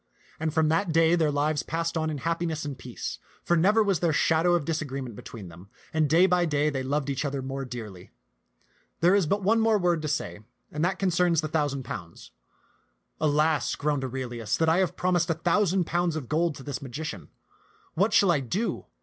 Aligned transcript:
And 0.39 0.51
from 0.51 0.69
that 0.69 0.91
day 0.91 1.13
their 1.13 1.29
lives 1.29 1.61
passed 1.61 1.95
on 1.95 2.09
in 2.09 2.17
happi 2.17 2.47
ness 2.47 2.65
and 2.65 2.75
peace; 2.75 3.19
for 3.43 3.55
never 3.55 3.83
was 3.83 3.99
there 3.99 4.11
shadow 4.11 4.55
of 4.55 4.65
disagree 4.65 4.99
ment 4.99 5.15
between 5.15 5.47
them, 5.49 5.69
and 5.93 6.09
day 6.09 6.25
by 6.25 6.45
day 6.45 6.71
they 6.71 6.81
loved 6.81 7.07
each 7.07 7.23
other 7.23 7.43
more 7.43 7.65
dearly. 7.65 8.09
There 9.01 9.13
is 9.13 9.27
but 9.27 9.43
one 9.43 9.59
more 9.59 9.77
word 9.77 10.01
to 10.01 10.07
say, 10.07 10.39
and 10.71 10.83
that 10.83 10.97
con 10.97 11.09
cerns 11.09 11.41
the 11.41 11.47
thousand 11.47 11.83
pounds." 11.83 12.31
Alas," 13.21 13.75
groaned 13.75 14.03
Aurelius, 14.03 14.57
"that 14.57 14.67
I 14.69 14.77
have 14.79 14.97
promised 14.97 15.29
a 15.29 15.35
thousand 15.35 15.83
pounds 15.85 16.15
of 16.15 16.27
gold 16.27 16.55
to 16.55 16.63
this 16.63 16.81
magician. 16.81 17.29
What 17.93 18.11
shall 18.11 18.31
I 18.31 18.39
do 18.39 18.87